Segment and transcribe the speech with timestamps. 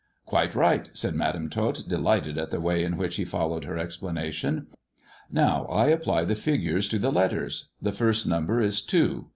[0.25, 4.65] "Quite right," said Madam Tot, delighted at the way in which he followed her explanation.
[5.31, 7.69] Now I apply the figures to the letters.
[7.79, 9.27] The first number is two.